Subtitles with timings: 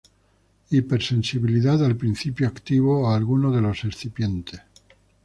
[0.71, 4.59] Hipersensibilidad al principio activo o a alguno de los excipientes.